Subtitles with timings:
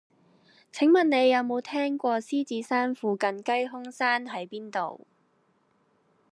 [0.71, 5.05] 請問你有無聽過獅子山附近雞胸山喺邊度